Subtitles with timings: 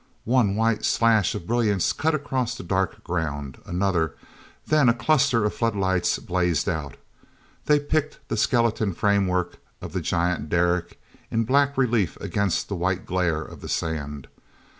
[0.25, 4.15] One white slash of brilliance cut across the dark ground; another,
[4.65, 6.97] then a cluster of flood lights blazed out.
[7.67, 13.05] They picked the skeleton framework of the giant derrick in black relief against the white
[13.05, 14.27] glare of the sand.